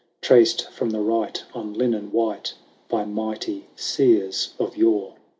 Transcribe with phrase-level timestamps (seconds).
[0.19, 2.55] Traced from the right on linen white
[2.89, 5.13] By mighty seers of yore.